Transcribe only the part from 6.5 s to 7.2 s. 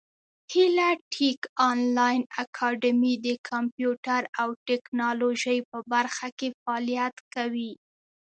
فعالیت